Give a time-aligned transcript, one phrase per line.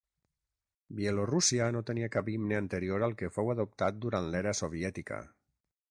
[0.99, 5.27] Bielorússia no tenia cap himne anterior al que fou adoptat durant l'era soviètica.